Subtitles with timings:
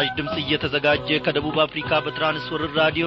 [0.00, 3.06] በምስራች ድምፅ እየተዘጋጀ ከደቡብ አፍሪካ በትራንስወርር ራዲዮ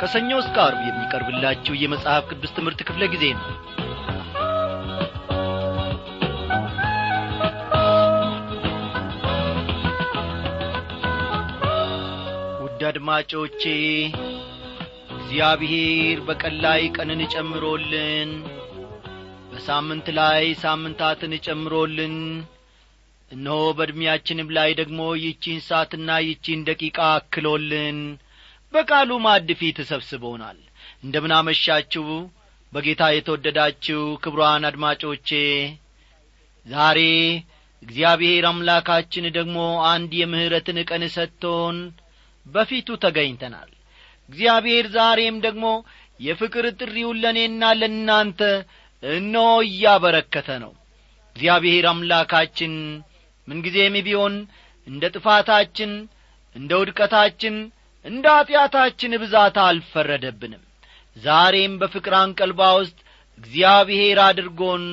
[0.00, 3.44] ከሰኞ እስከ አርብ የሚቀርብላችሁ የመጽሐፍ ቅዱስ ትምህርት ክፍለ ጊዜ ነው።
[12.62, 13.62] ውድ አድማጮቼ
[15.16, 18.32] እግዚአብሔር በቀን ላይ ቀንን ጨምሮልን
[19.52, 22.16] በሳምንት ላይ ሳምንታትን ጨምሮልን
[23.30, 27.98] እነሆ በዕድሜያችንም ላይ ደግሞ ይቺን ሰዓትና ይቺን ደቂቃ አክሎልን
[28.72, 30.58] በቃሉ ማዕድ ፊት ተሰብስበውናል
[31.04, 32.06] እንደምናመሻችሁ
[32.72, 35.30] በጌታ የተወደዳችሁ ክብሯን አድማጮቼ።
[36.66, 37.00] ዛሬ
[37.82, 39.58] እግዚአብሔር አምላካችን ደግሞ
[39.90, 41.76] አንድ የምሕረትን ቀን ሰጥቶን
[42.46, 43.70] በፊቱ ተገኝተናል።
[44.28, 45.66] እግዚአብሔር ዛሬም ደግሞ
[46.20, 48.40] የፍቅር ጥሪውን ለእኔና ለእናንተ
[49.02, 50.72] እነሆ እያበረከተ ነው።
[51.36, 52.74] እግዚአብሔር አምላካችን
[53.48, 54.34] ምንጊዜም ቢሆን
[54.86, 55.92] እንደ ጥፋታችን
[56.56, 57.54] እንደ ውድቀታችን
[58.04, 60.62] እንደ ኀጢአታችን ብዛት አልፈረደብንም።
[61.16, 62.98] ዛሬም በፍቅር አንቀልባ ውስጥ
[63.38, 64.84] እግዚአብሔር አድርጎን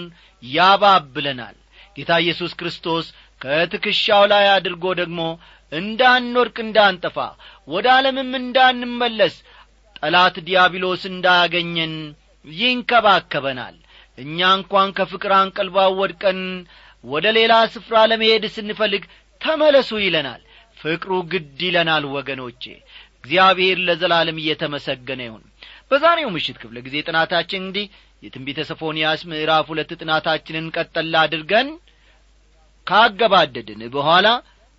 [0.43, 1.57] ያባብለናል።
[1.97, 3.05] ጌታ ኢየሱስ ክርስቶስ
[3.41, 5.19] ከትከሻው ላይ አድርጎ ደግሞ
[5.71, 7.17] እንዳንወርቅ እንዳንጠፋ
[7.67, 9.35] ወደ ዓለምም እንዳንመለስ
[9.99, 11.93] ጠላት ዲያብሎስ እንዳያገኘን
[12.45, 13.75] ይንከባከበናል።
[14.17, 16.39] እኛ እንኳን ከፍቅር አንቀልባ ወድቀን
[17.03, 19.03] ወደ ሌላ ስፍራ ለመሄድ ስንፈልግ
[19.41, 20.41] ተመለሱ ይለናል።
[20.77, 22.63] ፍቅሩ ግድ ይለናል ወገኖቼ።
[23.17, 25.43] እግዚአብሔር ለዘላለም እየተመሰገነ ይሁን።
[25.91, 27.85] በዛሬው ምሽት ክፍለ ጊዜ ጥናታችን እንዲህ
[28.23, 31.67] የትንቢተ ሰፎንያስ ምዕራፍ ሁለት ጥናታችንን ቀጠላ አድርገን
[32.87, 34.27] ካገባደድን በኋላ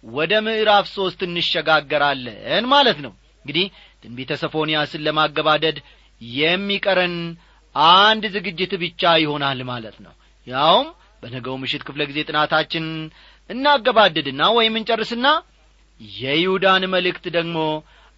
[0.04, 3.12] ወደ ምዕራፍ ሦስት እንሸጋገራለን ማለት ነው።
[3.44, 3.66] እንግዲህ
[4.02, 5.78] ትንቢተ ሰፎንያስን ለማገባደድ
[6.20, 7.16] የሚቀረን
[7.96, 10.12] አንድ ዝግጅት ብቻ ይሆናል ማለት ነው።
[10.46, 10.88] ያውም
[11.24, 12.86] በነገው ምሽት ክፍለ ጊዜ ጥናታችን
[13.50, 15.26] እናገባድድና ወይም እንጨርስና
[16.18, 17.58] የይሁዳን መልእክት ደግሞ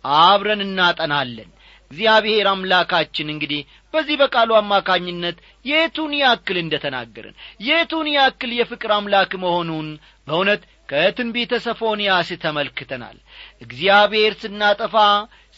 [0.04, 1.50] አብረን እናጠናለን።
[1.90, 3.60] እግዚአብሔር አምላካችን እንግዲህ
[3.94, 9.88] በዚህ በቃሉ አማካኝነት የቱን ያክል እንደ ተናገርን የቱን ያክል የፍቅር አምላክ መሆኑን
[10.26, 13.16] በእውነት ከትንቢተ ሰፎንያስ ተመልክተናል።
[13.62, 14.96] እግዚአብሔር ስናጠፋ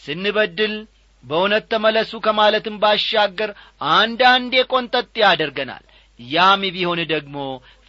[0.03, 0.75] ስንበድል
[1.23, 3.51] በእውነት ተመለሱ ከማለትም ባሻገር
[3.95, 5.83] አንዳንዴ ቆንጠጥ ያደርገናል
[6.19, 7.35] ያም ቢሆን ደግሞ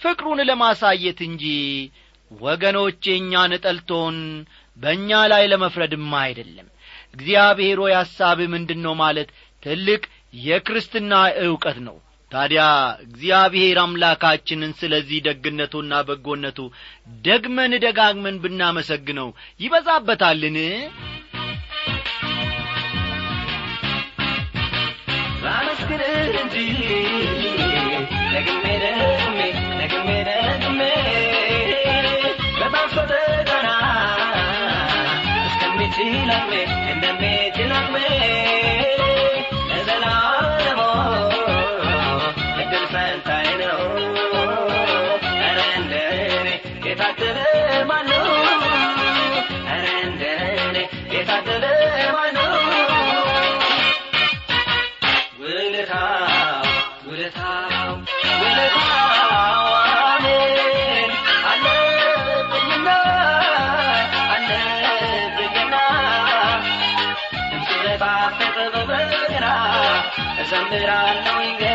[0.00, 1.44] ፍቅሩን ለማሳየት እንጂ
[2.30, 4.18] ወገኖቼ እኛን ጠልቶን
[4.78, 6.68] በእኛ ላይ ለመፍረድማ አይደለም።
[7.14, 9.28] እግዚአብሔር ሆይ ሐሳብህ ምንድን ነው ማለት
[9.62, 10.02] ትልቅ
[10.42, 11.12] የክርስትና
[11.44, 11.96] ዕውቀት ነው።
[12.32, 12.64] ታዲያ
[13.04, 16.58] እግዚአብሔር አምላካችንን ስለዚህ ደግነቱና በጎነቱ
[17.24, 19.28] ደግመን ደጋግመን ብናመሰግነው
[19.60, 20.58] ይበዛበታልን?
[25.44, 26.12] ላመስግንህ
[26.42, 26.56] እንጂ
[28.42, 28.78] Let me,
[37.60, 39.19] let me,
[70.50, 71.69] Zambrano y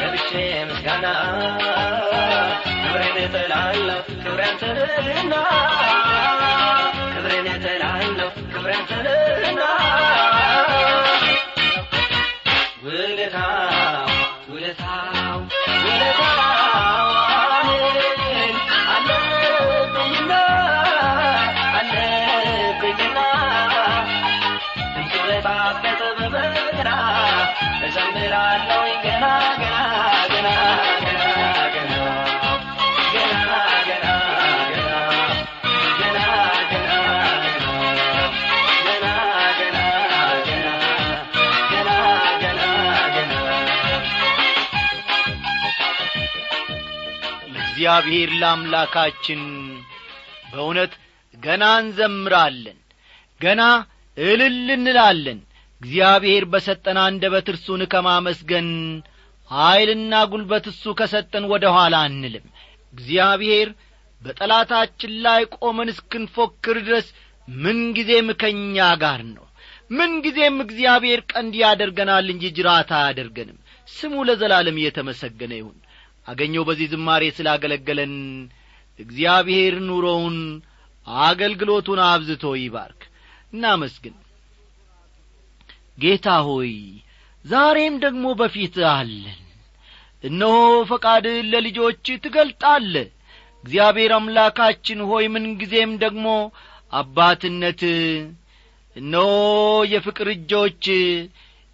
[0.00, 0.30] ገብቼ
[0.68, 1.06] ምስጋና
[2.82, 5.34] ክብሬን እጥላለሁ ክብሬን ትልና
[7.14, 9.21] ክብሬን እጥላለሁ ክብሬን ትልና
[47.84, 49.40] ለእግዚአብሔር ለአምላካችን
[50.50, 50.92] በእውነት
[51.34, 52.78] ገና እንዘምራለን
[53.40, 53.62] ገና
[54.16, 55.38] እልል እንላለን።
[55.80, 58.68] እግዚአብሔር በሰጠን አንደበት እርሱን ከማመስገን
[59.50, 62.46] ኀይልና ጒልበት እሱ ከሰጠን ወደ ኋላ አንልም።
[62.94, 63.68] እግዚአብሔር
[64.22, 67.08] በጠላታችን ላይ ቆመን እስክንፎክር ድረስ
[67.48, 69.46] ምንጊዜም ከእኛ ጋር ነው።
[69.90, 73.58] ምንጊዜም እግዚአብሔር ቀንድ ያደርገናል እንጂ ጅራት አያደርገንም።
[73.88, 75.78] ስሙ ለዘላለም እየተመሰገነ ይሁን
[76.26, 78.14] አገኘው በዚህ ዝማሬ ስላገለገለን
[78.98, 80.36] እግዚአብሔር ኑሮውን
[81.24, 83.00] አገልግሎቱን አብዝቶ ይባርክ።
[83.52, 84.16] እናመስግን።
[85.98, 86.72] ጌታ ሆይ
[87.44, 89.38] ዛሬም ደግሞ በፊት አለን።
[90.24, 90.56] እነሆ
[90.90, 92.94] ፈቃድህን ለልጆች ትገልጣለ
[93.64, 96.26] እግዚአብሔር አምላካችን ሆይ ምንጊዜም ደግሞ
[96.92, 97.82] አባትነት
[98.96, 99.28] እነሆ
[99.92, 100.84] የፍቅር እጆች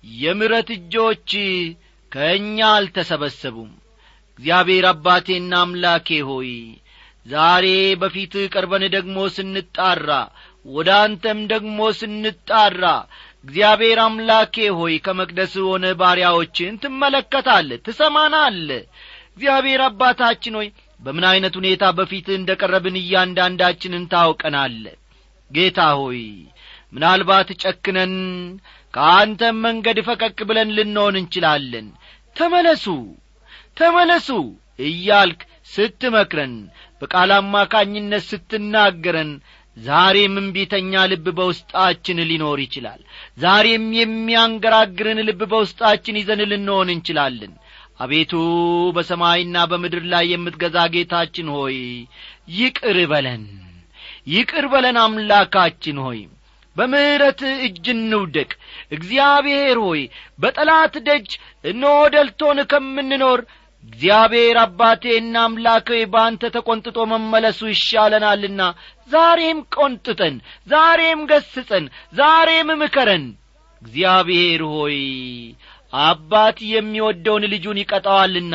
[0.04, 1.30] የምረት እጆች
[2.12, 3.70] ከእኛ አልተሰበሰቡም
[4.38, 6.50] እግዚአብሔር አባቴና አምላኬ ሆይ
[7.26, 7.66] ዛሬ
[8.02, 10.10] በፊት ቀርበን ደግሞ ስንጣራ
[10.66, 12.84] ወደ አንተም ደግሞ ስንጣራ
[13.44, 18.68] እግዚአብሔር አምላኬ ሆይ ከመቅደስ ሆነ ባሪያዎችን ትመለከታለ ትሰማናለ
[19.30, 20.68] እግዚአብሔር አባታችን ሆይ
[21.00, 24.84] በምን ዐይነት ሁኔታ በፊት እንደ ቀረብን እያንዳንዳችንን ታውቀናለ
[25.50, 26.22] ጌታ ሆይ
[26.92, 28.14] ምናልባት ጨክነን
[28.94, 31.86] ከአንተም መንገድ ፈቀቅ ብለን ልንሆን እንችላለን።
[32.36, 32.84] ተመለሱ
[33.78, 34.28] ተመለሱ
[34.86, 35.40] እያልክ
[35.72, 36.54] ስትመክረን
[37.02, 39.30] በቃል አማካኝነት ስትናገረን
[39.76, 43.00] ዛሬም እምቢተኛ ልብ በውስጣችን ሊኖር ይችላል።
[43.38, 47.52] ዛሬም የሚያንገራግርን ልብ በውስጣችን ይዘን ልንሆን እንችላለን።
[48.00, 48.32] አቤቱ
[48.96, 51.76] በሰማይና በምድር ላይ የምትገዛ ጌታችን ሆይ
[52.58, 53.44] ይቅር በለን
[54.28, 56.20] ይቅር በለን አምላካችን ሆይ።
[56.76, 58.50] በምሕረት እጅ እንውደቅ።
[58.96, 60.02] እግዚአብሔር ሆይ
[60.42, 61.30] በጠላት ደጅ
[61.64, 63.40] እነሆ ደልቶን ከምንኖር
[63.88, 68.62] እግዚአብሔር አባቴና አምላኬ በአንተ ተቈንጥጦ መመለሱ ይሻለናልና
[69.10, 70.34] ዛሬም ቈንጥጠን
[70.68, 73.24] ዛሬም ገስጸን ዛሬም ምከረን።
[73.82, 74.98] እግዚአብሔር ሆይ
[76.02, 78.54] አባት የሚወደውን ልጁን ይቀጣዋልና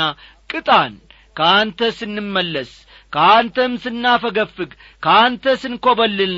[0.49, 0.93] ቅጣን።
[1.35, 2.71] ከአንተ ስንመለስ
[3.13, 4.71] ከአንተም ስናፈገፍግ
[5.03, 6.35] ከአንተ ስንኰበልል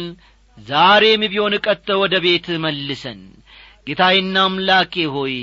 [0.57, 3.21] ዛሬም ቢሆን ቀጥተ ወደ ቤት መልሰን።
[3.87, 5.35] ጌታዬና አምላኬ ሆይ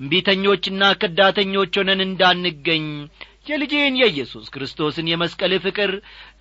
[0.00, 2.86] እምቢተኞችና ከዳተኞች ሆነን እንዳንገኝ
[3.48, 5.90] የልጅህን የኢየሱስ ክርስቶስን የመስቀል ፍቅር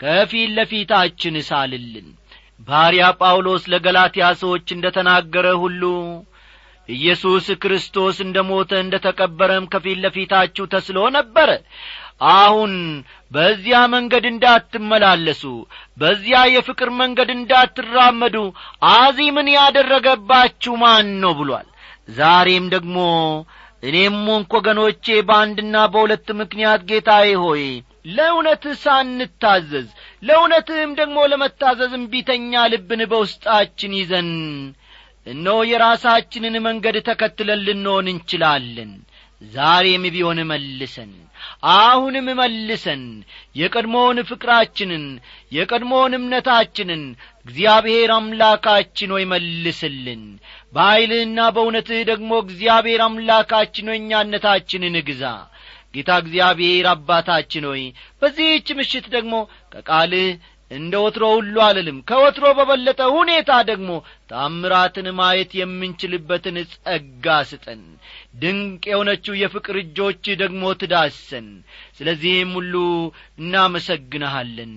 [0.02, 2.08] ከፊት ለፊታችን እሳልልን
[2.68, 5.84] ባሪያ ጳውሎስ ለገላትያ ሰዎች እንደ ተናገረ ሁሉ
[6.90, 11.50] ኢየሱስ ክርስቶስ እንደ ሞተ እንደ ተቀበረም ከፊት ለፊታችሁ ተስሎ ነበረ።
[12.36, 12.74] አሁን
[13.32, 15.44] በዚያ መንገድ እንዳትመላለሱ
[15.98, 18.38] በዚያ የፍቅር መንገድ እንዳትራመዱ
[18.94, 21.69] አዚምን ያደረገባችሁ ማን ነው ብሏል
[22.16, 22.98] ዛሬም ደግሞ
[23.84, 27.64] እኔም ሆንክ ወገኖቼ በአንድና በሁለት ምክንያት ጌታዬ ሆይ
[28.16, 29.88] ለእውነትህ ሳንታዘዝ
[30.24, 34.30] ለእውነትህም ደግሞ ለመታዘዝ እምቢተኛ ልብን በውስጣችን ይዘን
[35.28, 38.92] እነሆ የራሳችንን መንገድ ተከትለን ልንሆን እንችላለን።
[39.42, 41.12] ዛሬም ቢሆን መልሰን
[41.64, 43.02] አሁንም መልሰን
[43.56, 45.06] የቀድሞውን ፍቅራችንን
[45.52, 47.04] የቀድሞውን እምነታችንን
[47.46, 50.24] እግዚአብሔር አምላካችን ሆይ መልስልን።
[50.74, 55.24] በኀይልህና በእውነትህ ደግሞ እግዚአብሔር አምላካችን ሆይ እኛነታችንን ግዛ።
[55.94, 57.84] ጌታ እግዚአብሔር አባታችን ሆይ
[58.22, 59.36] በዚህች ምሽት ደግሞ
[59.74, 60.28] ከቃልህ
[60.72, 63.92] እንደ ወትሮ ሁሉ አልልም ከወትሮ በበለጠ ሁኔታ ደግሞ
[64.32, 67.82] ታምራትን ማየት የምንችልበትን ጸጋ ስጠን
[68.34, 71.48] ድንቅ የሆነችው የፍቅር እጆች ደግሞ ትዳሰን።
[71.98, 72.74] ስለዚህም ሁሉ
[73.42, 74.74] እናመሰግንሃለን።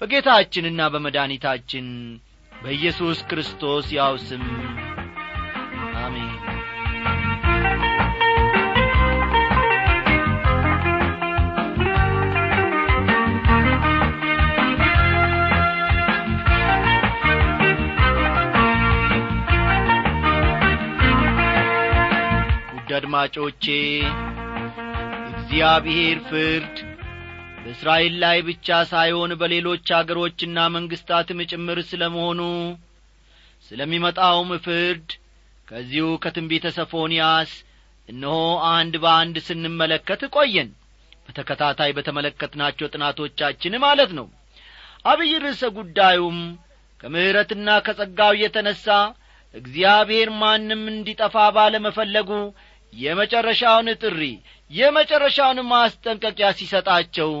[0.00, 1.88] በጌታችንና በመድኒታችን
[2.52, 4.44] በኢየሱስ ክርስቶስ ያው ስም
[22.96, 23.64] አድማጮቼ
[25.32, 26.76] እግዚአብሔር ፍርድ
[27.60, 32.40] በእስራኤል ላይ ብቻ ሳይሆን በሌሎች አገሮችና መንግሥታትም ጭምር ስለ መሆኑ
[33.70, 35.08] ስለሚመጣውም ፍርድ
[35.68, 37.52] ከዚሁ ከትንቢተ ሰፎንያስ
[38.08, 38.36] እነሆ
[38.70, 40.68] አንድ በአንድ ስንመለከት ቆየን።
[41.26, 44.26] በተከታታይ በተመለከትናቸው ጥናቶቻችን ማለት ነው።
[45.04, 46.38] አብይ ርዕሰ ጉዳዩም
[47.00, 48.86] ከምሕረትና ከጸጋው የተነሣ
[49.54, 52.30] እግዚአብሔር ማንም እንዲጠፋ ባለመፈለጉ
[52.96, 54.20] የመጨረሻውን ጥሪ
[54.70, 57.32] የመጨረሻውን ማስጠንቀቂያ ሲሰጣቸው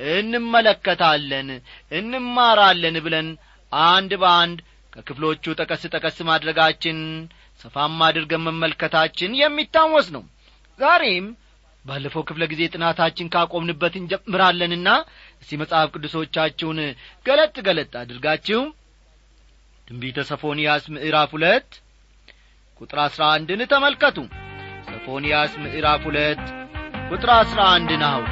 [0.00, 1.48] እንመለከታለን
[1.92, 3.28] እንማራለን ብለን
[3.72, 4.58] አንድ በአንድ
[4.92, 6.98] ከክፍሎቹ ጠቀስ ጠቀስ ማድረጋችን
[7.60, 10.22] ሰፋም አድርገን መመልከታችን የሚታወስ ነው።
[10.78, 11.26] ዛሬም
[11.84, 14.88] ባለፈው ክፍለ ጊዜ ጥናታችን ካቆምንበት እንጀምራለንና
[15.42, 16.78] እስቲ መጽሐፍ ቅዱሶቻችሁን
[17.26, 18.62] ገለጥ ገለጥ አድርጋችሁ
[19.88, 21.68] ትንቢተ ሰፎንያስ ምዕራፍ ሁለት
[22.80, 24.18] ቁጥር አሥራ አንድን ተመልከቱ
[25.06, 26.40] ሰፎንያስ ምዕራፍ ሁለት
[27.10, 28.30] ቁጥር አሥራ አንድን አውጡ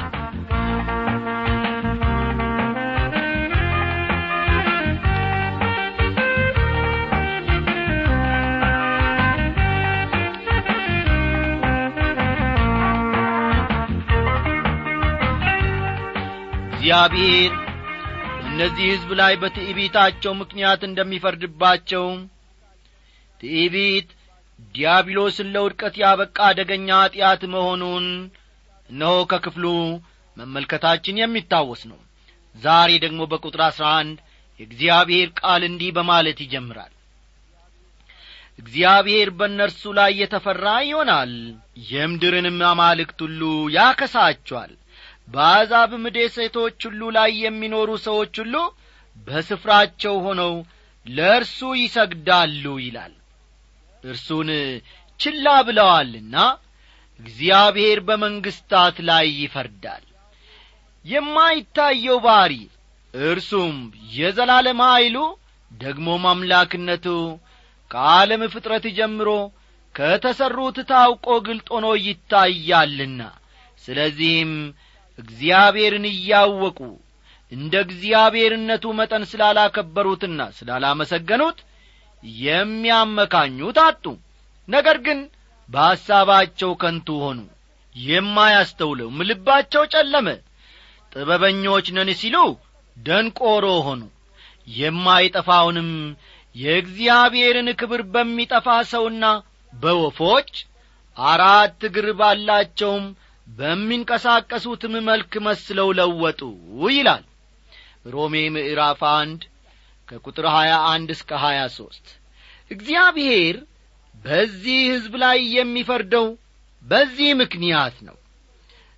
[16.69, 17.51] እግዚአብሔር
[18.47, 22.05] እነዚህ ሕዝብ ላይ በትዕቢታቸው ምክንያት እንደሚፈርድባቸው
[23.43, 24.09] ትዕቢት
[24.75, 28.05] ዲያብሎስን ለውድቀት ያበቃ አደገኛ ኀጢአት መሆኑን
[28.89, 29.65] እነሆ ከክፍሉ
[30.37, 31.99] መመልከታችን የሚታወስ ነው።
[32.55, 34.17] ዛሬ ደግሞ በቁጥር አሥራ አንድ
[34.59, 36.91] የእግዚአብሔር ቃል እንዲህ በማለት ይጀምራል።
[38.59, 41.31] እግዚአብሔር በእነርሱ ላይ የተፈራ ይሆናል
[41.89, 43.41] የምድርንም አማልክት ሁሉ
[43.75, 44.73] ያከሳቸዋል።
[45.27, 48.55] በአሕዛብም ደሴቶች ሁሉ ላይ የሚኖሩ ሰዎች ሁሉ
[49.27, 50.53] በስፍራቸው ሆነው
[51.05, 53.13] ለእርሱ ይሰግዳሉ ይላል
[54.05, 54.49] እርሱን
[55.19, 56.35] ችላ ብለዋልና
[57.19, 60.03] እግዚአብሔር በመንግሥታት ላይ ይፈርዳል።
[61.05, 62.53] የማይታየው ባሪ
[63.13, 63.75] እርሱም
[64.15, 65.17] የዘላለም ኀይሉ
[65.71, 67.05] ደግሞም አምላክነቱ
[67.91, 69.29] ከዓለም ፍጥረት ጀምሮ
[69.95, 73.21] ከተሠሩት ታውቆ ግልጥ ሆኖ ይታያልና።
[73.83, 74.51] ስለዚህም
[75.19, 76.79] እግዚአብሔርን እያወቁ
[77.51, 81.59] እንደ እግዚአብሔርነቱ መጠን ስላላከበሩትና ስላላመሰገኑት
[82.43, 84.03] የሚያመካኙት አጡ።
[84.67, 85.19] ነገር ግን
[85.69, 87.39] በሐሳባቸው ከንቱ ሆኑ።
[87.95, 90.27] የማያስተውለውም ልባቸው ጨለመ።
[91.11, 92.37] ጥበበኞች ነን ሲሉ
[92.97, 94.01] ደንቆሮ ሆኑ።
[94.75, 95.89] የማይጠፋውንም
[96.55, 99.25] የእግዚአብሔርን ክብር በሚጠፋ ሰውና
[99.73, 100.51] በወፎች
[101.17, 103.05] አራት እግር ባላቸውም
[103.47, 106.41] በሚንቀሳቀሱትም መልክ መስለው ለወጡ
[106.89, 107.23] ይላል።
[108.07, 109.41] ሮሜ ምዕራፍ አንድ
[110.07, 112.07] ከቁጥር ሀያ አንድ እስከ ሀያ ሦስት
[112.71, 113.55] እግዚአብሔር
[114.15, 116.27] በዚህ ሕዝብ ላይ የሚፈርደው
[116.83, 118.17] በዚህ ምክንያት ነው።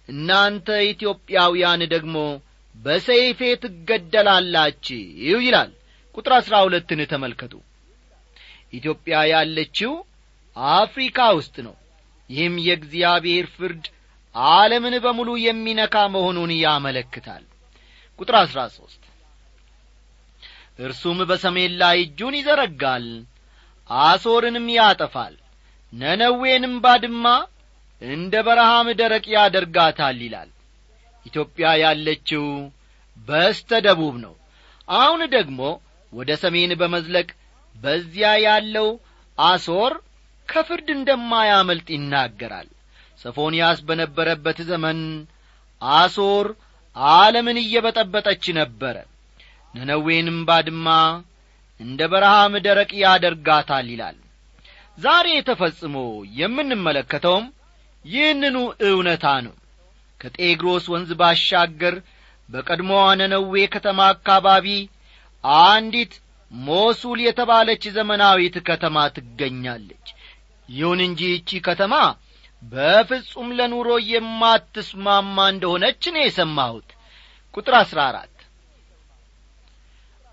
[0.09, 2.17] እናንተ ኢትዮጵያውያን ደግሞ
[2.75, 4.99] በሰይፌ ትገደላላችሁ
[5.41, 5.71] ይላል።
[6.15, 7.53] ቁጥር አሥራ ሁለትን ተመልከቱ።
[8.73, 9.91] ኢትዮጵያ ያለችው
[10.75, 11.75] አፍሪካ ውስጥ ነው።
[12.29, 13.85] ይህም የእግዚአብሔር ፍርድ
[14.35, 17.43] ዓለምን በሙሉ የሚነካ መሆኑን ያመለክታል።
[18.19, 18.96] ቁጥር አሥራ ሦስት
[20.79, 23.05] እርሱም በሰሜን ላይ እጁን ይዘረጋል
[23.89, 25.35] አሶርንም ያጠፋል
[25.93, 27.25] ነነዌንም ባድማ
[28.01, 30.49] እንደ በረሃም ደረቅ ያደርጋታል ይላል።
[31.25, 32.45] ኢትዮጵያ ያለችው
[33.17, 34.33] በስተ ደቡብ ነው።
[34.87, 35.61] አሁን ደግሞ
[36.13, 37.29] ወደ ሰሜን በመዝለቅ
[37.75, 38.87] በዚያ ያለው
[39.37, 39.93] አሶር
[40.49, 42.67] ከፍርድ እንደማያመልጥ ይናገራል።
[43.21, 44.99] ሰፎንያስ በነበረበት ዘመን
[45.81, 46.47] አሶር
[46.95, 48.95] ዓለምን እየበጠበጠች ነበረ
[49.77, 50.87] ነነዌንም ባድማ
[51.79, 54.17] እንደ በረሃም ደረቅ ያደርጋታል ይላል።
[54.97, 55.95] ዛሬ ተፈጽሞ
[56.37, 57.45] የምንመለከተውም
[58.05, 58.57] ይህንኑ
[58.87, 59.55] እውነታ ነው።
[60.21, 61.95] ከጤግሮስ ወንዝ ባሻገር
[62.49, 64.67] በቀድሞዋ ነነዌ ከተማ አካባቢ
[65.63, 66.13] አንዲት
[66.51, 70.05] ሞሱል የተባለች ዘመናዊት ከተማ ትገኛለች።
[70.69, 71.93] ይሁን እንጂ ይቺ ከተማ
[72.63, 76.87] በፍጹም ለኑሮ የማትስማማ እንደሆነች ነው የሰማሁት።
[77.57, 78.36] ቁጥር አሥራ አራት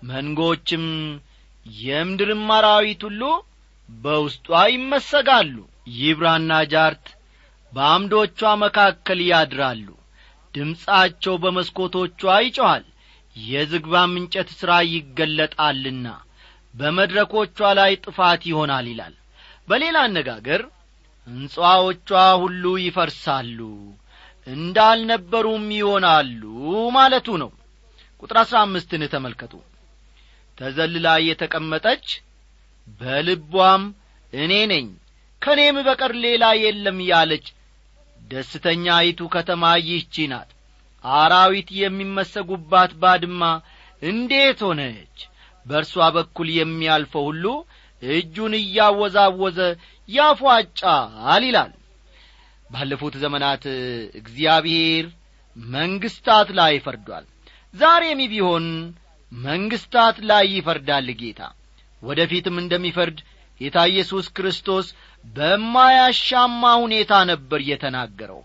[0.05, 0.85] መንጎችም
[1.65, 3.21] የምድርም አራዊት ሁሉ
[3.89, 5.55] በውስጧ ይመሰጋሉ።
[5.97, 7.05] ይብራና ጃርት
[7.71, 9.87] በአምዶቿ መካከል ያድራሉ።
[10.53, 12.83] ድምፃቸው በመስኮቶቿ ይጮኋል
[13.35, 16.07] የዝግባም እንጨት ሥራ ይገለጣልና
[16.73, 19.13] በመድረኮቿ ላይ ጥፋት ይሆናል ይላል።
[19.67, 20.61] በሌላ አነጋገር
[21.27, 22.09] ሕንጻዎቿ
[22.41, 23.59] ሁሉ ይፈርሳሉ
[24.47, 26.41] እንዳልነበሩም ይሆናሉ
[26.95, 27.51] ማለቱ ነው።
[28.23, 29.53] ቁጥር አሥራ አምስትን ተመልከቱ
[30.57, 32.05] ተዘልላ የተቀመጠች
[32.99, 33.83] በልቧም
[34.33, 34.87] እኔ ነኝ
[35.41, 37.45] ከእኔም በቀር ሌላ የለም ያለች
[38.21, 40.49] ደስተኛይቱ ከተማ ይህቺ ናት።
[41.03, 43.41] አራዊት የሚመሰጉባት ባድማ
[44.01, 45.17] እንዴት ሆነች?
[45.65, 47.45] በእርሷ በኩል የሚያልፈው ሁሉ
[48.01, 49.59] እጁን እያወዛወዘ
[50.09, 51.71] ያፏጫል ይላል።
[52.69, 53.63] ባለፉት ዘመናት
[54.21, 55.05] እግዚአብሔር
[55.55, 57.25] መንግሥታት ላይ ፈርዷል።
[57.73, 58.65] ዛሬም ቢሆን
[59.43, 61.39] መንግሥታት ላይ ይፈርዳል ጌታ።
[62.01, 63.17] ወደ ፊትም እንደሚፈርድ
[63.61, 64.87] ጌታ ኢየሱስ ክርስቶስ
[65.25, 68.41] በማያሻማ ሁኔታ ነበር የተናገረው።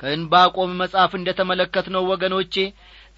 [0.00, 2.54] ከእንባቆም መጽሐፍ እንደ ተመለከትነው ወገኖቼ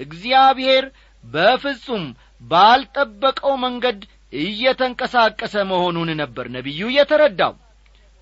[0.00, 0.84] እግዚአብሔር
[1.24, 2.04] በፍጹም
[2.42, 4.00] ባልጠበቀው መንገድ
[4.40, 7.54] እየተንቀሳቀሰ መሆኑን ነበር ነቢዩ የተረዳው።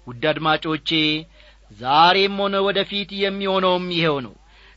[0.07, 0.91] ውድ አድማጮቼ
[1.81, 4.35] ዛሬም ሆነ ወደ ፊት የሚሆነውም ይኸው ነው።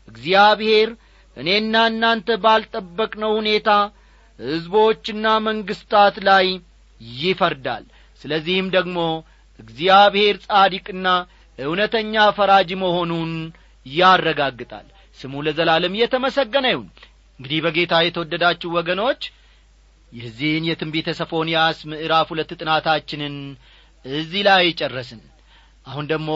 [0.07, 0.89] እግዚአብሔር
[1.37, 3.69] እኔና እናንተ ባልጠበቅነው ሁኔታ
[4.39, 6.47] ሕዝቦችና መንግሥታት ላይ
[7.19, 7.85] ይፈርዳል።
[8.21, 8.99] ስለዚህም ደግሞ
[9.59, 11.07] እግዚአብሔር ጻዲቅና
[11.59, 13.31] እውነተኛ ፈራጅ መሆኑን
[13.85, 16.89] ያረጋግጣል። ስሙ ለዘላለም የተመሰገነ ይሁን።
[17.39, 19.21] እንግዲህ በጌታ የተወደዳችሁ ወገኖች
[20.11, 23.35] የዚህን የትንቢተ ሰፎንያስ ምዕራፍ ሁለት ጥናታችንን
[24.05, 25.23] እዚህ ላይ ጨረስን።
[25.87, 26.29] አሁን ደግሞ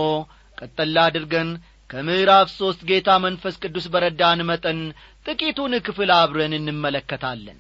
[0.58, 1.50] ቀጠላ አድርገን
[1.90, 4.80] ከምዕራፍ ሦስት ጌታ መንፈስ ቅዱስ በረዳን መጠን
[5.26, 7.58] ጥቂቱን ክፍል አብረን እንመለከታለን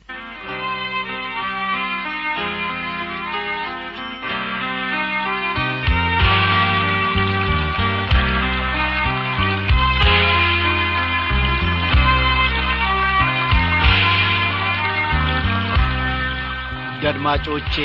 [17.03, 17.75] አድማጮቼ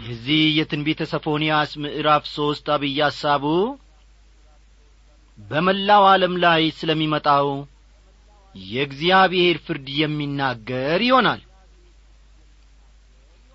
[0.00, 3.44] የዚህ የትንቢተ ሰፎንያስ ምዕራፍ ሦስት አብይ ሐሳቡ
[5.38, 7.48] በመላው ዓለም ላይ ስለሚመጣው
[8.54, 11.42] የእግዚአብሔር ፍርድ የሚናገር ይሆናል።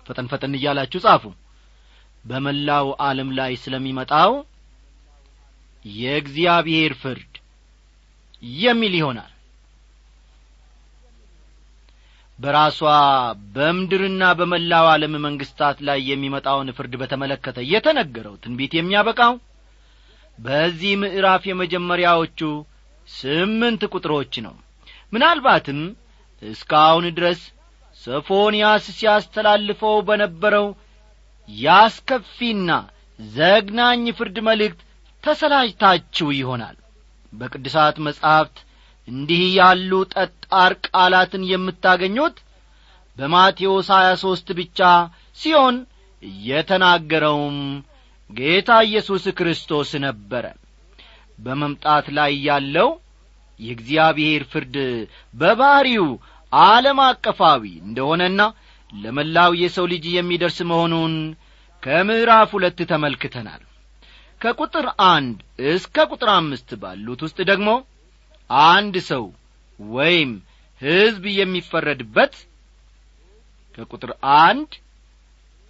[0.06, 1.24] ፈጠን ፈጠን እያላችሁ ጻፉ።
[2.24, 4.32] በመላው ዓለም ላይ ስለሚመጣው
[5.84, 7.32] የእግዚአብሔር ፍርድ
[8.62, 9.31] የሚል ይሆናል
[12.42, 12.78] በራሷ
[13.54, 19.34] በምድርና በመላው ዓለም መንግሥታት ላይ የሚመጣውን ፍርድ በተመለከተ የተነገረው ትንቢት የሚያበቃው
[20.38, 22.40] በዚህ ምዕራፍ የመጀመሪያዎቹ
[23.08, 24.54] ስምንት ቁጥሮች ነው።
[25.12, 25.80] ምናልባትም
[26.42, 27.40] እስካሁን ድረስ
[28.02, 30.66] ሰፎንያስ ሲያስተላልፈው በነበረው
[31.48, 32.70] ያስከፊና
[33.18, 34.80] ዘግናኝ ፍርድ መልእክት
[35.24, 36.76] ተሰላጅታችሁ ይሆናል።
[37.32, 38.56] በቅዱሳት መጻሕፍት
[39.08, 42.36] እንዲህ ያሉ ጠጣር ቃላትን የምታገኙት
[43.18, 44.80] በማቴዎስ ሀያ ሦስት ብቻ
[45.38, 45.76] ሲሆን
[46.46, 47.58] የተናገረውም
[48.30, 50.44] ጌታ ኢየሱስ ክርስቶስ ነበረ።
[51.38, 52.88] በመምጣት ላይ ያለው
[53.60, 54.76] የእግዚአብሔር ፍርድ
[55.34, 56.06] በባሕሪው
[56.52, 58.40] ዓለም አቀፋዊ እንደሆነና
[58.92, 61.14] ለመላው የሰው ልጅ የሚደርስ መሆኑን
[61.82, 63.62] ከምዕራፍ ሁለት ተመልክተናል።
[64.40, 65.36] ከቁጥር አንድ
[65.72, 67.68] እስከ ቁጥር አምስት ባሉት ውስጥ ደግሞ
[68.66, 69.24] አንድ ሰው
[69.80, 70.30] ወይም
[70.82, 72.34] ሕዝብ የሚፈረድበት
[73.78, 74.10] ከቁጥር
[74.40, 74.70] አንድ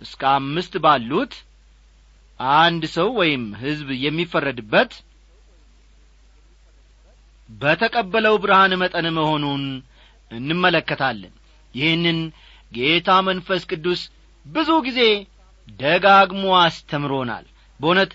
[0.00, 1.34] እስከ አምስት ባሉት
[2.60, 4.92] አንድ ሰው ወይም ሕዝብ የሚፈረድበት
[7.48, 9.64] በተቀበለው ብርሃን መጠን መሆኑን
[10.30, 11.32] እንመለከታለን።
[11.74, 12.18] ይህንን
[12.72, 14.00] ጌታ መንፈስ ቅዱስ
[14.46, 15.00] ብዙ ጊዜ
[15.78, 17.44] ደጋግሞ አስተምሮናል።
[17.80, 18.12] በእውነት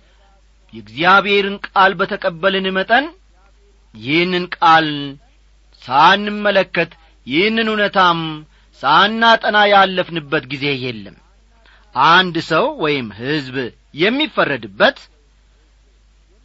[0.74, 3.06] የእግዚአብሔርን ቃል በተቀበልን መጠን
[3.94, 4.88] ይህንን ቃል
[5.82, 6.92] ሳንመለከት
[7.28, 8.20] ይህንን እውነታም
[8.82, 11.16] ሳናጠና ያለፍንበት ጊዜ የለም።
[11.96, 13.56] አንድ ሰው ወይም ሕዝብ
[13.96, 14.98] የሚፈረድበት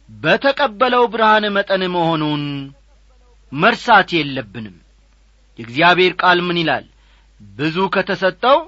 [0.09, 2.43] በተቀበለው ብርሃን መጠን መሆኑን
[3.51, 4.77] መርሳት የለብንም።
[5.59, 6.85] የእግዚአብሔር ቃል ምን ይላል?
[7.41, 8.59] ብዙ ከተሰጠው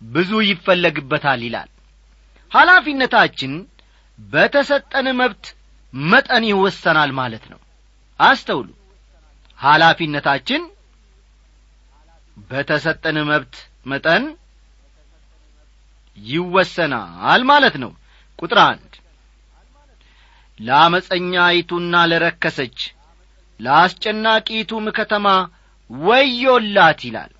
[0.00, 1.68] ብዙ ይፈለግበታል ይላል።
[2.52, 3.52] ኃላፊነታችን
[4.18, 5.44] በተሰጠን መብት
[5.94, 7.60] መጠን ይወሰናል ማለት ነው
[8.20, 8.68] አስተውሉ።
[9.58, 10.62] ኃላፊነታችን
[12.50, 13.54] በተሰጠን መብት
[13.86, 14.24] መጠን
[16.18, 17.92] ይወሰናል ማለት ነው።
[18.38, 18.92] ቁጥር አንድ
[20.60, 22.78] ለአመፀኛይቱና ለረከሰች
[23.60, 25.26] ለአስጨናቂቱም ከተማ
[25.90, 27.32] ወዮላት ይላል።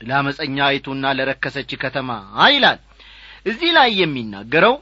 [0.00, 2.10] ለአመፀኛይቱና ለረከሰች ከተማ
[2.48, 2.80] ይላል።
[3.46, 4.74] እዚህ ላይ የሚናገረው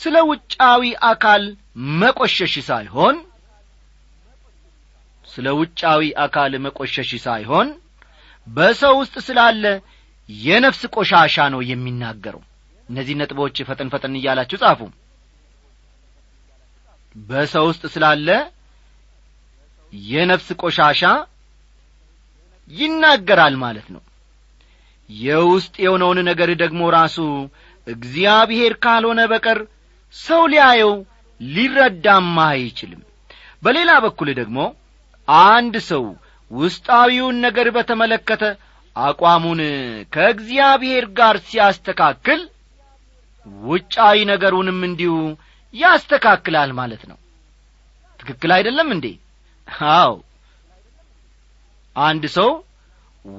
[0.00, 1.42] ስለ ውጫዊ አካል
[2.00, 3.16] መቆሸሽ ሳይሆን
[5.38, 7.68] ስለ ውጫዊ አካል መቆሸሽ ሳይሆን
[8.46, 9.64] በሰው ውስጥ ስላለ
[10.28, 12.40] የነፍስ ቆሻሻ ነው የሚናገረው።
[12.88, 14.80] እነዚህ ነጥቦች ፈጠን ፈጠን እያላችሁ ጻፉ።
[17.14, 18.28] በሰው ውስጥ ስላለ
[19.92, 21.02] የነፍስ ቆሻሻ
[22.70, 24.02] ይናገራል ማለት ነው።
[25.10, 27.18] የውስጥ የሆነውን ነገር ደግሞ ራሱ
[27.86, 29.60] እግዚአብሔር ካልሆነ በቀር
[30.14, 30.92] ሰው ሊያየው
[31.40, 33.02] ሊረዳማ አይችልም።
[33.62, 34.58] በሌላ በኩል ደግሞ
[35.28, 36.04] አንድ ሰው
[36.50, 38.44] ውስጣዊውን ነገር በተመለከተ
[38.96, 39.60] አቋሙን
[40.12, 42.40] ከእግዚአብሔር ጋር ሲያስተካክል
[43.64, 45.12] ውጫዊ ነገሩንም እንዲሁ
[45.74, 47.18] ያስተካክላል ማለት ነው።
[48.20, 49.06] ትክክል አይደለም እንዴ?
[49.92, 50.14] አው
[51.96, 52.50] አንድ ሰው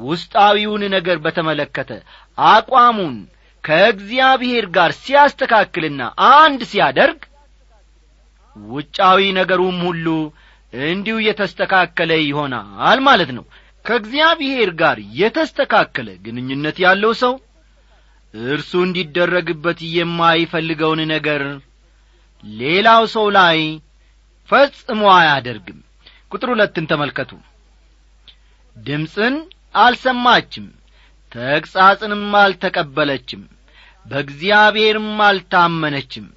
[0.05, 1.91] ውስጣዊውን ነገር በተመለከተ
[2.37, 3.15] አቋሙን
[3.63, 6.01] ከእግዚአብሔር ጋር ሲያስተካክልና
[6.33, 7.19] አንድ ሲያደርግ
[8.55, 10.07] ውጫዊ ነገሩም ሁሉ
[10.73, 13.45] እንዲሁ የተስተካከለ ይሆናል ማለት ነው።
[13.85, 17.33] ከእግዚአብሔር ጋር የተስተካከለ ግንኙነት ያለው ሰው
[18.33, 21.43] እርሱ እንዲደረግበት የማይፈልገውን ነገር
[22.43, 23.59] ሌላው ሰው ላይ
[24.49, 25.79] ፈጽሞ አያደርግም።
[26.31, 27.31] ቁጥር ሁለትን ተመልከቱ።
[28.77, 29.35] ድምፅን
[29.75, 30.67] አልሰማችም
[31.31, 33.41] ተግሣጽንም አልተቀበለችም
[34.05, 36.27] በእግዚአብሔርም አልታመነችም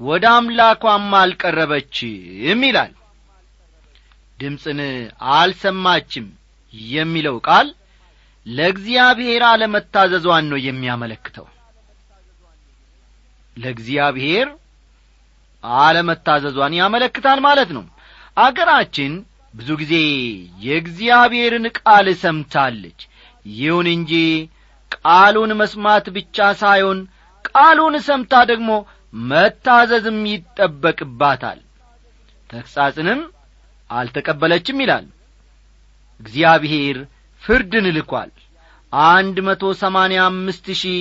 [0.00, 2.92] ወደ አምላኳም አልቀረበችም ይላል
[4.38, 4.80] ድምፅን
[5.34, 6.26] አልሰማችም
[6.92, 7.68] የሚለው ቃል
[8.46, 11.46] ለእግዚአብሔር አለመታዘዟን ነው የሚያመለክተው።
[13.56, 14.48] ለእግዚአብሔር
[15.82, 17.84] አለመታዘዟን ያመለክታል ማለት ነው።
[18.36, 19.12] አገራችን
[19.54, 19.94] ብዙ ጊዜ
[20.64, 23.00] የእግዚአብሔርን ቃል ሰምታለች።
[23.46, 24.12] ይሁን እንጂ
[24.96, 26.98] ቃሉን መስማት ብቻ ሳይሆን
[27.48, 28.70] ቃሉን ሰምታ ደግሞ
[29.28, 31.58] መታዘዝም ይጠበቅባታል።
[32.50, 33.20] ተግሣጽንም
[33.90, 35.06] አልተቀበለችም ይላል።
[36.20, 36.96] እግዚአብሔር
[37.42, 38.30] ፍርድን ልኳል።
[38.92, 41.00] አንድ መቶ ሰማንያ አምስት ሺህ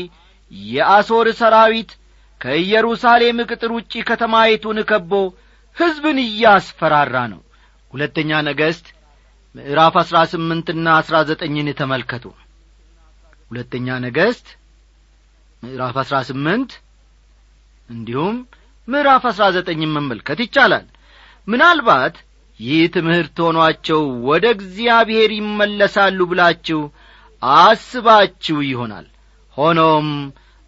[0.52, 1.92] የአሦር ሰራዊት
[2.42, 5.12] ከኢየሩሳሌም ቅጥር ውጪ ከተማይቱን ከቦ
[5.78, 7.42] ሕዝብን እያስፈራራ ነው።
[7.94, 8.88] ሁለተኛ ነገሥት
[9.56, 12.26] ምዕራፍ አሥራ ስምንትና አሥራ ዘጠኝን ተመልከቱ።
[13.52, 14.48] ሁለተኛ ነገሥት
[15.64, 16.72] ምዕራፍ አሥራ ስምንት
[17.90, 18.36] እንዲሁም
[18.88, 20.86] ምዕራፍ አሥራ ዘጠኝን መመልከት ይቻላል።
[21.48, 22.16] ምናልባት
[22.60, 26.80] ይህ ትምህርት ሆኗቸው ወደ እግዚአብሔር ይመለሳሉ ብላችሁ
[27.62, 29.08] አስባችሁ ይሆናል።
[29.58, 30.08] ሆኖም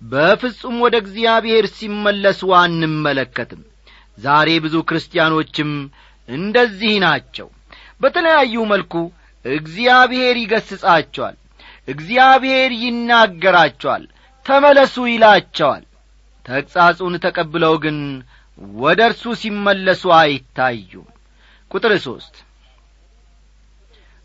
[0.02, 3.62] በፍጹም ወደ እግዚአብሔር ሲመለሱ አንመለከትም።
[4.17, 5.71] ዛሬ ብዙ ክርስቲያኖችም
[6.30, 7.47] እንደዚህ ናቸው።
[8.02, 8.93] በተለያዩ መልኩ
[9.45, 11.36] እግዚአብሔር ይገስጻቸዋል
[11.88, 14.04] እግዚአብሔር ይናገራቸዋል
[14.45, 15.84] ተመለሱ ይላቸዋል።
[16.45, 17.97] ተግሣጹን ተቀብለው ግን
[18.78, 21.08] ወደ እርሱ ሲመለሱ አይታዩም
[21.71, 22.36] ቁጥር ሦስት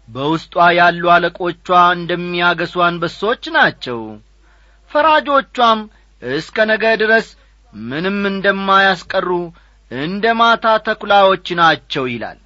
[0.08, 4.00] በውስጧ ያሉ አለቆቿ እንደሚያገሱ አንበሶች ናቸው።
[4.90, 5.80] ፈራጆቿም
[6.22, 7.28] እስከ ነገ ድረስ
[7.72, 9.28] ምንም እንደማያስቀሩ
[9.90, 12.38] እንደ ማታ ተኩላዎች ናቸው ይላል።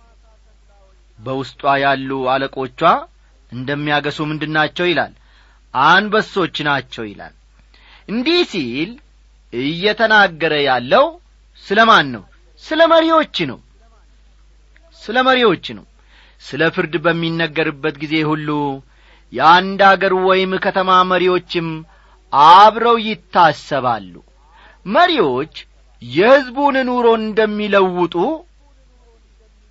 [1.19, 2.81] በውስጧ ያሉ አለቆቿ
[3.53, 5.13] እንደሚያገሱ ምንድናቸው ይላል?
[5.75, 7.35] አንበሶች ናቸው ይላል።
[8.09, 8.91] እንዲህ ሲል
[9.53, 11.07] እየተናገረ ያለው
[11.65, 12.25] ስለ ማን ነው?
[12.63, 13.59] ስለ መሪዎች ነው
[15.09, 15.85] ስለ መሪዎች ነው።
[16.43, 18.49] ስለ ፍርድ በሚነገርበት ጊዜ ሁሉ
[19.33, 21.69] የአንድ አገር ወይም ከተማ መሪዎችም
[22.33, 24.15] አብረው ይታሰባሉ።
[24.87, 25.55] መሪዎች
[26.03, 28.15] የሕዝቡን ኑሮ እንደሚለውጡ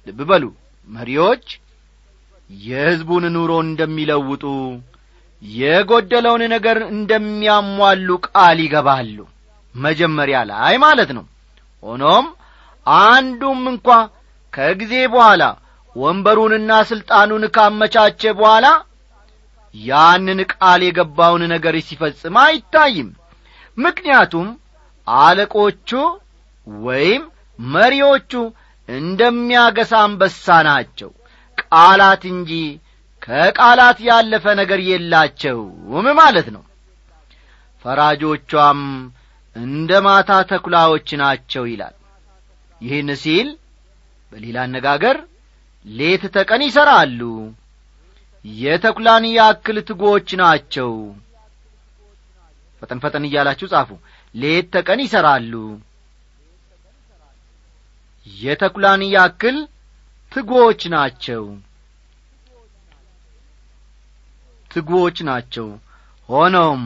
[0.08, 0.44] ልብ በሉ።
[0.88, 1.46] መሪዎች
[2.50, 4.44] የሕዝቡን ኑሮ እንደሚለውጡ
[5.42, 9.18] የጐደለውን ነገር እንደሚያሟሉ ቃል ይገባሉ።
[9.76, 11.26] መጀመሪያ ላይ ማለት ነው።
[11.84, 12.28] ሆኖም
[12.86, 13.88] አንዱም እንኳ
[14.58, 15.44] ከጊዜ በኋላ
[15.96, 18.68] ወንበሩንና ሥልጣኑን ካመቻቸ በኋላ
[19.76, 23.10] ያንን ቃል የገባውን ነገር ሲፈጽም አይታይም።
[23.78, 24.48] ምክንያቱም
[25.08, 25.90] አለቆቹ
[26.68, 27.24] ወይም
[27.60, 28.32] መሪዎቹ
[28.90, 31.12] እንደሚያገሳ አንበሳ ናቸው።
[31.58, 32.52] ቃላት እንጂ
[33.22, 36.64] ከቃላት ያለፈ ነገር የላቸውም ማለት ነው።
[37.86, 38.82] ፈራጆቿም
[39.56, 41.96] እንደ ማታ ተኩላዎች ናቸው ይላል።
[42.82, 43.48] ይህን ሲል
[44.32, 45.18] በሌላ አነጋገር
[45.86, 47.22] ሌት ተቀን ይሠራሉ
[48.46, 50.92] የተኩላን ያክል ትጎች ናቸው።
[52.82, 53.90] ፈጠን ፈጠን እያላችሁ ጻፉ።
[54.36, 55.54] ሌት ተቀን ይሠራሉ
[58.28, 59.58] የተኩላን ያክል
[60.32, 61.44] ትጎች ናቸው።
[64.72, 65.68] ትጉዎች ናቸው።
[66.30, 66.82] ሆኖም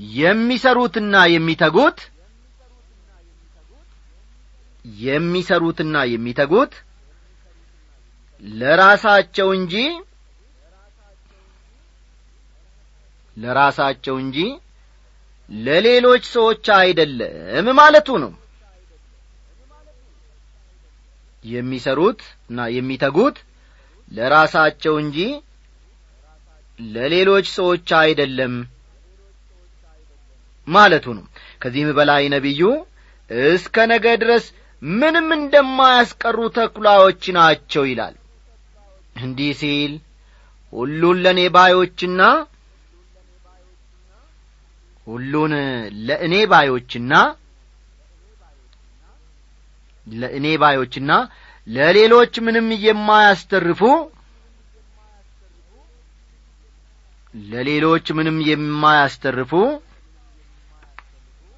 [0.00, 1.98] የሚሰሩትና የሚተጉት
[5.00, 6.72] የሚሰሩትና የሚተጉት
[8.42, 9.74] ለራሳቸው እንጂ
[13.36, 14.38] ለራሳቸው እንጂ
[15.50, 18.32] ለሌሎች ሰዎች አይደለም ማለቱ ነው።
[21.44, 23.36] የሚሰሩት እና የሚተጉት
[24.12, 25.18] ለራሳቸው እንጂ
[26.78, 28.54] ለሌሎች ሰዎች አይደለም
[30.68, 31.24] ማለቱ ነው።
[31.62, 32.60] ከዚህም በላይ ነቢዩ
[33.50, 34.44] እስከ ነገ ድረስ
[34.82, 38.14] ምንም እንደማያስቀሩ ተኩላዎች ናቸው ይላል።
[39.16, 39.92] እንዲህ ሲል
[40.72, 42.20] ሁሉን ለእኔ ባዮችና
[45.06, 45.52] ሁሉን
[46.08, 47.12] ለእኔ ባዮችና
[50.06, 51.10] ለእኔ ባዮችና
[51.66, 53.80] ለሌሎች ምንም የማያስተርፉ
[57.34, 59.52] ለሌሎች ምንም የማያስተርፉ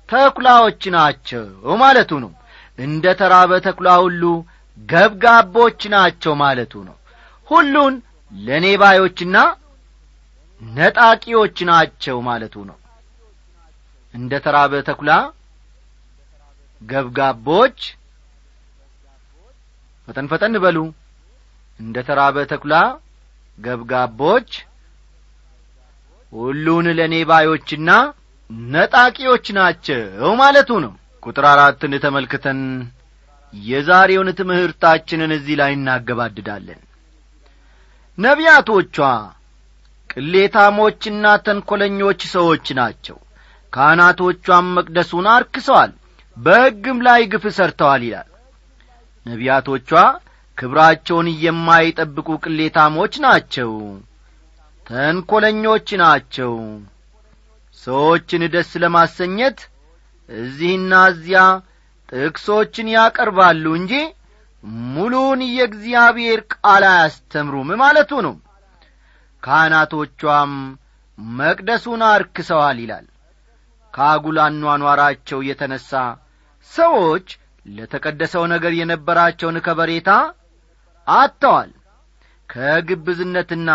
[0.08, 1.44] ተኩላዎች ናቸው
[1.82, 2.32] ማለቱ ነው
[2.78, 4.22] እንደ ተራበ ተኩላ ሁሉ
[4.78, 6.96] ገብጋቦች ናቸው ማለቱ ነው።
[7.48, 7.94] ሁሉን
[8.32, 9.36] ለእኔ ባዮችና
[10.60, 12.76] ነጣቂዎች ናቸው ማለቱ ነው።
[14.14, 15.10] እንደ ተራበ ተኩላ
[16.82, 17.78] ገብጋቦች
[20.08, 20.78] ፈጠን ፈጠን በሉ።
[21.80, 22.74] እንደ ተራበ ተኩላ
[23.58, 24.50] ገብጋቦች
[26.32, 27.90] ሁሉን ለእኔ ባዮችና
[28.70, 30.02] ነጣቂዎች ናቸው
[30.40, 32.60] ማለቱ ነው ቁጥር አራትን ተመልክተን
[33.52, 36.80] የዛሬውን ትምህርታችንን እዚህ ላይ እናገባድዳለን።
[38.18, 38.96] ነቢያቶቿ
[40.10, 43.18] ቅሌታሞችና ተንኰለኞች ሰዎች ናቸው።
[43.72, 45.92] ካህናቶቿም መቅደሱን አርክሰዋል
[46.36, 48.28] በሕግም ላይ ግፍ ሰርተዋል ይላል።
[49.26, 49.90] ነቢያቶቿ
[50.58, 53.70] ክብራቸውን የማይጠብቁ ቅሌታሞች ናቸው
[54.86, 56.52] ተንኰለኞች ናቸው።
[57.82, 59.58] ሰዎችን ደስ ለማሰኘት
[60.28, 61.40] እዚህና እዚያ
[62.08, 63.94] ጥቅሶችን ያቀርባሉ እንጂ
[64.92, 68.34] ሙሉውን የእግዚአብሔር ቃል አያስተምሩም ማለቱ ነው።
[69.42, 70.52] ካህናቶቿም
[71.36, 73.06] መቅደሱን አርክሰዋል ይላል።
[73.94, 75.90] ከአጉል አኗኗራቸው የተነሣ
[76.70, 77.26] ሰዎች
[77.66, 80.10] ለተቀደሰው ነገር የነበራቸውን ከበሬታ
[81.06, 81.70] አጥተዋል።
[82.48, 83.70] ከግብዝነትና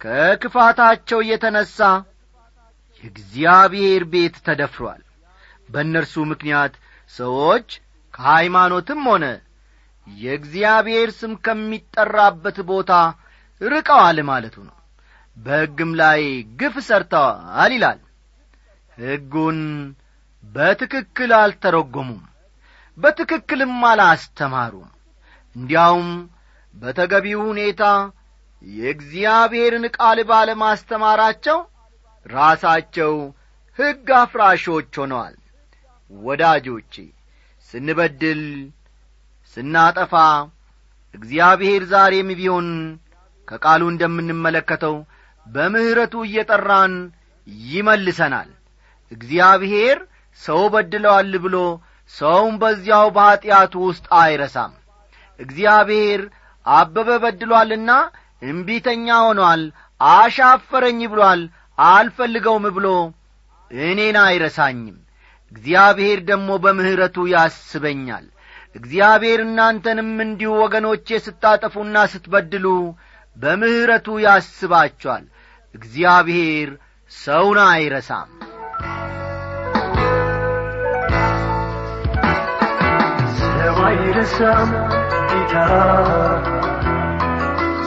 [0.00, 1.76] ከክፋታቸው የተነሣ
[3.04, 5.02] የእግዚአብሔር ቤት ተደፍሯል
[5.68, 6.74] በእነርሱ ምክንያት
[7.14, 7.68] ሰዎች
[8.14, 9.24] ከሃይማኖትም ሆነ
[10.06, 12.92] የእግዚአብሔር ስም ከሚጠራበት ቦታ
[13.60, 14.76] ርቀዋል ማለቱ ነው።
[15.36, 16.20] በሕግም ላይ
[16.60, 18.00] ግፍ ሰርተዋል ይላል።
[18.98, 19.58] ሕጉን
[20.44, 22.22] በትክክል አልተረጐሙም
[22.98, 24.90] በትክክልም አላስተማሩም።
[25.56, 26.10] እንዲያውም
[26.74, 27.82] በተገቢው ሁኔታ
[28.66, 31.58] የእግዚአብሔርን ቃል ባለማስተማራቸው
[32.26, 33.12] ራሳቸው
[33.78, 35.34] ሕግ አፍራሾች ሆነዋል
[36.10, 36.94] ወዳጆቼ
[37.70, 38.42] ስንበድል
[39.56, 40.12] ስናጠፋ
[41.14, 42.68] እግዚአብሔር ዛሬም ቢሆን
[43.48, 44.96] ከቃሉ እንደምንመለከተው
[45.46, 46.94] በምሕረቱ እየጠራን
[47.66, 48.50] ይመልሰናል።
[49.12, 49.98] እግዚአብሔር
[50.40, 51.56] ሰው በድለዋል ብሎ
[52.14, 54.72] ሰውም በዚያው በኀጢአቱ ውስጥ አይረሳም።
[55.40, 56.20] እግዚአብሔር
[56.66, 57.90] አበበ በድሏልና
[58.42, 59.62] እምቢተኛ ሆኗል
[60.00, 61.42] አሻፈረኝ ብሏል
[61.78, 62.86] አልፈልገውም ብሎ
[63.70, 64.96] እኔን አይረሳኝም
[65.52, 68.26] እግዚአብሔር ደግሞ በምሕረቱ ያስበኛል።
[68.76, 72.66] እግዚአብሔር እናንተንም እንዲሁ ወገኖቼ ስታጠፉና ስትበድሉ
[73.36, 75.24] በምሕረቱ ያስባችኋል።
[75.74, 76.68] እግዚአብሔር
[77.10, 78.28] ሰውን አይረሳም።
[83.40, 84.70] ሰው አይረሳም
[85.30, 85.54] ጌታ።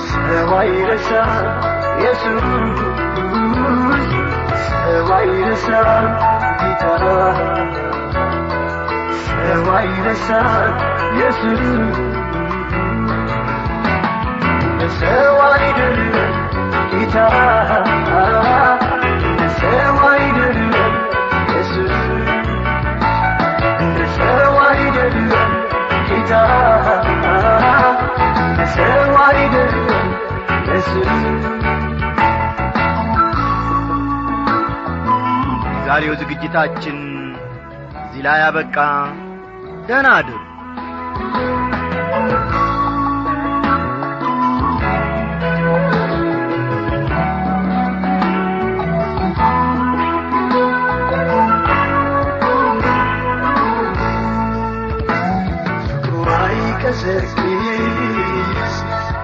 [0.08, 1.32] ሰው አይረሳም
[1.95, 2.45] ኢየሱስ
[4.62, 6.08] ሰው አይረሳም
[6.62, 7.04] ጌታ
[9.24, 10.74] ሰው አይረሳም
[11.12, 11.62] ኢየሱስ
[15.00, 16.34] ሰው አይደለም
[16.91, 17.15] ጌታ
[19.60, 20.93] ሰው አይደለም
[30.62, 31.38] ኢየሱስ
[36.02, 36.98] የዛሬው ዝግጅታችን
[38.02, 38.76] እዚህ ላይ አበቃ።
[39.88, 40.36] ደህና አድሩ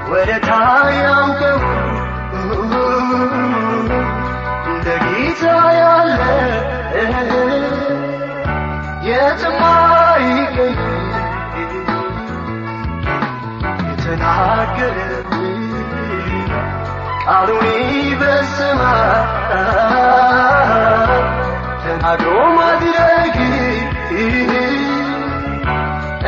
[0.09, 1.34] ወደ ታያምቀው
[14.77, 15.61] የተናገረብኝ
[17.25, 17.65] ቃሉን
[17.97, 19.11] ይፈጽማል
[21.83, 23.35] ተናግሮ ማድረግ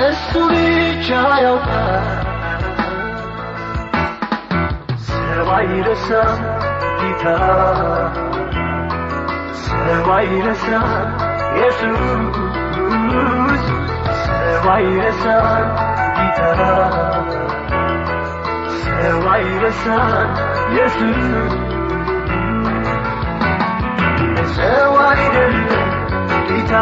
[0.06, 1.08] እሱ ብቻ
[1.44, 2.06] ያውቃል
[5.08, 6.40] ሰው አይረሳም
[7.02, 7.26] ጌታ
[9.64, 10.90] ሰው አይረሳም
[11.52, 12.02] ኢየሱስ
[14.26, 15.68] ሰው አይረሳም
[16.18, 16.42] ጌታ
[19.00, 20.30] ሰዋይረሳን
[20.70, 21.20] ኢየሱስ
[24.56, 25.90] ሰው አይደለም
[26.50, 26.74] ጌታ